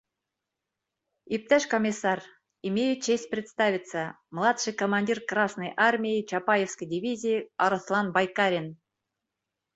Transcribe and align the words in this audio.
—Иптәш 1.37 1.67
комиссар, 1.73 2.21
имею 2.69 2.95
честь 3.07 3.29
представиться, 3.33 4.07
младший 4.39 4.75
командир 4.81 5.21
Красной 5.33 5.71
Армии 5.91 6.25
Чапаевской 6.33 6.91
дивизии 6.97 7.45
Арыҫлан 7.69 8.13
Байкарин. 8.19 8.75